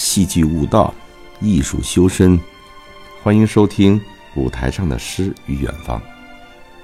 [0.00, 0.94] 戏剧悟道，
[1.42, 2.40] 艺术修身。
[3.22, 4.00] 欢迎收听
[4.34, 5.98] 《舞台上的诗与远方》。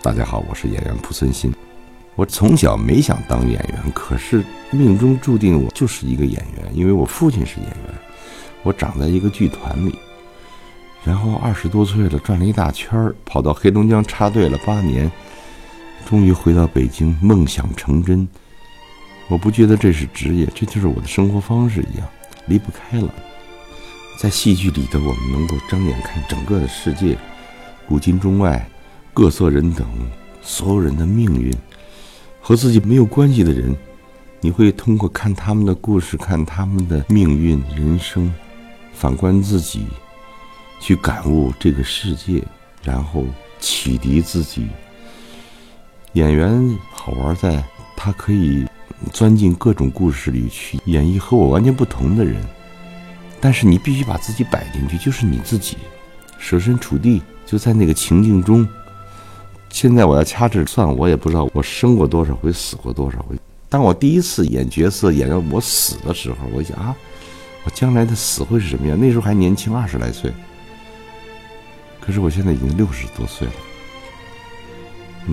[0.02, 1.50] 大家好，我是演员蒲存昕。
[2.14, 7.94] 我从小没想当演员，可是命中注定我就是一个演员，因为我父亲是演员。
[8.62, 9.98] 我长在一个剧团里，
[11.02, 15.10] 然后二十多岁了，转了一大圈儿，跑到黑龙江插队了八年，
[16.06, 18.28] 终于回到北京，梦想成真。
[19.28, 22.06] 我不觉得这是职业，这就是我的生活方式一样，
[22.46, 23.12] 离不开了。
[24.18, 27.18] 在戏剧里的我们，能够睁眼看整个的世界，
[27.86, 28.66] 古今中外，
[29.12, 29.86] 各色人等，
[30.42, 31.54] 所有人的命运，
[32.40, 33.76] 和自己没有关系的人，
[34.40, 38.32] 你会通过看他们的故事，看他们的命运、人生，
[38.94, 39.86] 反观自己，
[40.80, 42.42] 去感悟这个世界，
[42.82, 43.24] 然后
[43.60, 44.66] 启迪自己。
[46.14, 47.62] 演员好玩在，
[47.94, 48.66] 他可以。
[49.12, 52.42] 钻进各种故事里去演绎和我完全不同的人，
[53.40, 55.76] 但是你必须把自己摆进去，就是你自己，
[56.38, 58.66] 设身处地就在那个情境中。
[59.68, 63.36] 现在我要掐指算，我也不知道我生过多少回，死过多少回。
[63.68, 66.96] 当我第一次演角色演到我死的时候，我想啊，
[67.64, 68.98] 我将来的死会是什么样？
[68.98, 70.32] 那时候还年轻，二十来岁。
[72.00, 73.54] 可是我现在已经六十多岁了，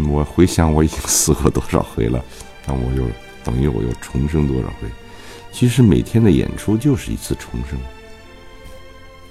[0.09, 2.23] 我回想我已经死过多少回了，
[2.65, 3.03] 那我就。
[3.43, 4.87] 等于我又重生多少回？
[5.51, 7.77] 其实每天的演出就是一次重生。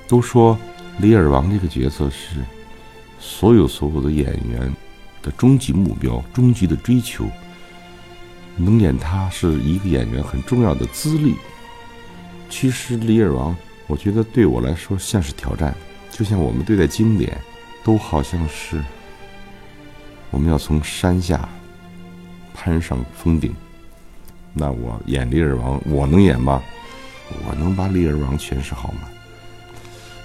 [0.06, 0.58] 都说
[0.98, 2.36] 李尔王这个角色是
[3.18, 4.72] 所有所有的演员
[5.22, 7.26] 的终极目标、终极的追求。
[8.56, 11.34] 能演他是一个演员很重要的资历。
[12.50, 15.74] 其实李尔王，我觉得对我来说像是挑战，
[16.10, 17.34] 就像我们对待经典，
[17.82, 18.84] 都好像是
[20.30, 21.48] 我们要从山下
[22.52, 23.54] 攀上峰顶。
[24.54, 26.62] 那我演李尔王，我能演吗？
[27.46, 29.08] 我能把李尔王诠释好吗？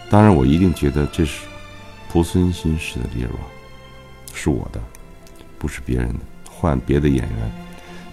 [0.09, 1.45] 当然，我一定觉得这是
[2.09, 3.39] 蒲存昕式的李尔王，
[4.33, 4.81] 是我的，
[5.57, 6.19] 不是别人的。
[6.49, 7.51] 换别的演员，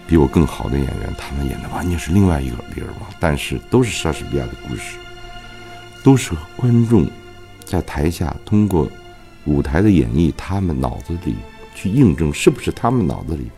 [0.07, 3.09] 比我更好的演员，他们演的完全是另外一个李尔王。
[3.19, 4.97] 但是都是莎士比亚的故事，
[6.03, 7.09] 都是观众
[7.65, 8.87] 在台下通过
[9.45, 11.35] 舞台的演绎，他们脑子里
[11.73, 13.49] 去印证是不是他们脑子里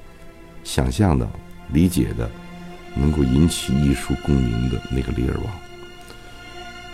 [0.63, 1.29] 想象的、
[1.71, 2.27] 理解的。
[2.99, 5.53] 能够引起艺术共鸣的那个李尔王，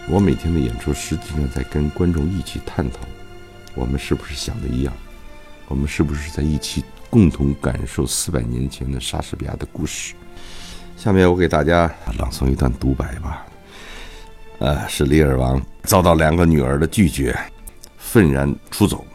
[0.09, 2.99] 我每天的演出实际上在跟观众一起探讨，
[3.73, 4.93] 我们是不是想的一样，
[5.67, 10.13] 我们是不是在一起共同感受四百年前的莎士比亚的故事。
[10.97, 13.45] 下面我给大家朗诵一段独白吧。
[14.59, 17.37] 呃，是李尔王遭到两个女儿的拒绝，
[17.97, 19.05] 愤然出走，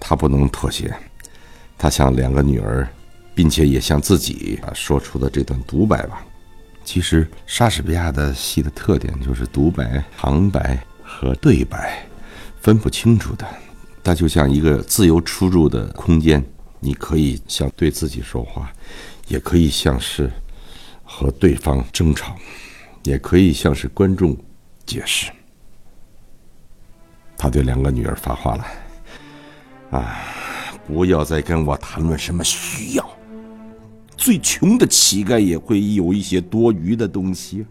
[0.00, 0.94] 他不能妥协，
[1.76, 2.88] 他向两个女儿。
[3.38, 6.26] 并且也向自己啊说出的这段独白吧。
[6.84, 12.04] 其实莎士比亚的戏的特点就是独白、旁白和对白
[12.60, 13.46] 分不清楚的。
[14.02, 16.44] 它就像一个自由出入的空间，
[16.80, 18.72] 你可以像对自己说话，
[19.28, 20.28] 也可以像是
[21.04, 22.34] 和对方争吵，
[23.04, 24.36] 也可以像是观众
[24.84, 25.30] 解释。
[27.36, 28.66] 他对两个女儿发话了
[29.96, 30.24] ：“啊，
[30.88, 33.10] 不要再跟我谈论什么需要。”
[34.28, 37.64] 最穷的乞丐也会有一些多余的东西。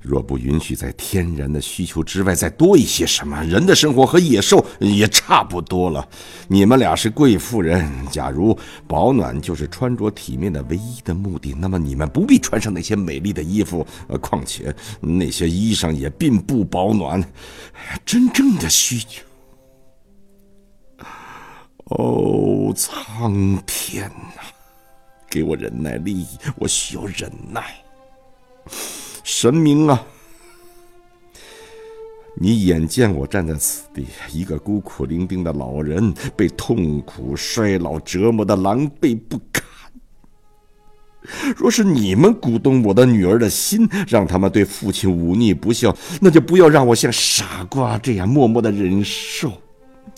[0.00, 6.08] 若不允许在天然的需求之外再多一些什么，人的生活和野兽也差不多了。
[6.46, 8.56] 你们俩是贵妇人，假如
[8.86, 13.84] 保暖就是穿着体面的唯一的目的，那么你们不必穿上那些美丽的衣服。
[14.06, 17.20] 呃，况且那些衣裳也并不保暖。
[18.06, 19.24] 真正的需求。
[21.86, 24.42] 哦，苍天呐，
[25.28, 27.62] 给我忍耐力，我需要忍耐。
[29.22, 30.02] 神明啊，
[32.40, 39.62] 你眼见我站在此地，一个孤苦伶仃的老人，被痛苦、衰老折磨的狼狈不堪。
[41.56, 49.52] 若是你们鼓动我的女儿的心，让他们对父亲忤逆不孝，那就不要让我像傻瓜这样默默的忍受。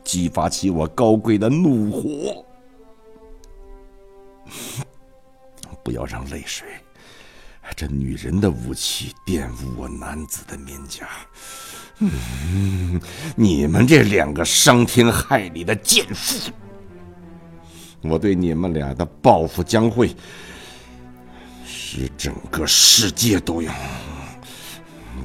[0.07, 2.47] 激发起我高贵的怒火！
[5.83, 6.67] 不要让泪水，
[7.75, 11.09] 这女人的武器，玷污我男子的面颊。
[11.99, 13.01] 嗯，
[13.35, 16.53] 你们这两个伤天害理的贱妇，
[18.03, 20.15] 我对你们俩的报复将会
[21.65, 23.71] 使整个世界都有。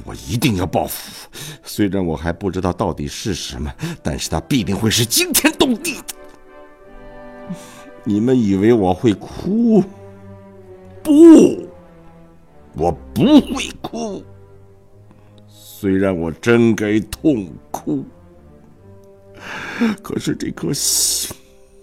[0.04, 1.28] 我一定要报复，
[1.62, 3.72] 虽然我还不知道到底是什么，
[4.02, 5.96] 但是它必定会是惊天动地。
[8.04, 9.82] 你们以为我会哭？
[11.02, 11.68] 不，
[12.74, 14.22] 我不会哭。
[15.48, 18.04] 虽然我真该痛哭，
[20.02, 21.34] 可是这颗心，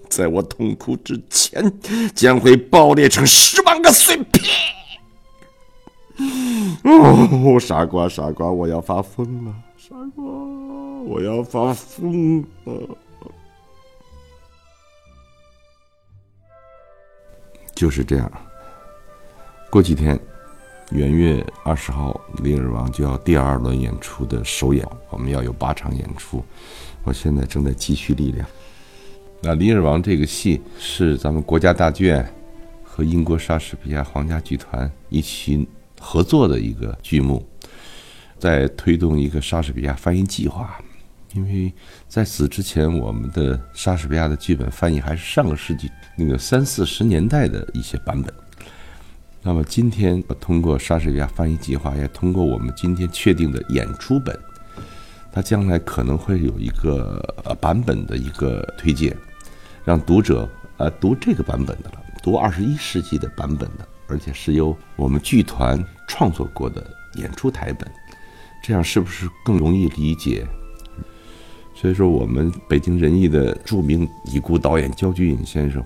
[0.10, 1.72] 在我痛哭之前，
[2.16, 4.46] 将会爆裂成十万个碎片。
[6.84, 9.54] 哦，傻瓜，傻瓜，我要发疯了！
[9.78, 12.98] 傻瓜，我要发疯了！
[17.76, 18.32] 就是这样。
[19.70, 20.18] 过几天，
[20.92, 26.44] 元月二十号，《李尔王》就要第二轮演出的首演，我们要有八场演出。
[27.04, 28.48] 我现在正在积蓄力量。
[29.42, 32.26] 那《李尔王》这个戏是咱们国家大剧院
[32.84, 35.68] 和英国莎士比亚皇家剧团一起。
[36.00, 37.46] 合作的一个剧目，
[38.38, 40.80] 在推动一个莎士比亚翻译计划，
[41.34, 41.72] 因为
[42.08, 48.34] 在此之前，我们的莎士比亚的剧本翻译还是上个世纪那个三四十年代的一些版本。
[49.42, 54.38] 那么今天通过莎士比亚翻译计划，也通过我们今天确定的演出本，
[55.32, 57.22] 它将来可能会有一个
[57.62, 59.16] 版本的一个推荐，
[59.86, 63.88] 让读者呃读这个版本的了，读二十一世纪的版本的。
[64.10, 66.86] 而且是由我们剧团创作过的
[67.16, 67.90] 演出台本，
[68.64, 70.46] 这样是不是更容易理解？
[71.76, 75.82] 所以说，我们北京人艺的著名已故导演焦菊隐先生，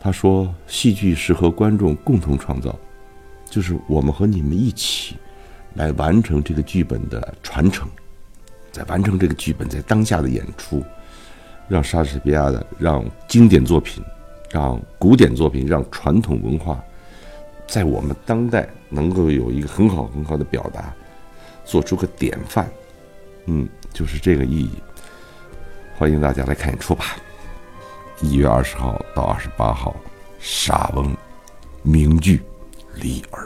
[0.00, 2.74] 他说：“戏剧是和观众共同创造，
[3.50, 5.16] 就是我们和你们一起
[5.74, 7.86] 来完成这个剧本的传承，
[8.72, 10.82] 在完成这个剧本在当下的演出，
[11.68, 14.02] 让莎士比亚的，让经典作品，
[14.50, 16.82] 让古典作品，让传统文化。”
[17.70, 20.92] 在我们当代能够有一个很好很好的表达，
[21.64, 22.68] 做出个典范，
[23.46, 24.72] 嗯，就是这个意义。
[25.96, 27.16] 欢迎大家来看演出吧，
[28.20, 29.94] 一月二十号到二十八号，
[30.40, 31.16] 沙翁
[31.84, 32.38] 名剧
[33.00, 33.44] 《李尔》。